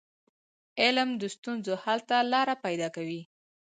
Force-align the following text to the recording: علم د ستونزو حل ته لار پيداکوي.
علم 0.81 1.09
د 1.21 1.23
ستونزو 1.35 1.73
حل 1.83 1.99
ته 2.09 2.17
لار 2.31 2.47
پيداکوي. 2.65 3.21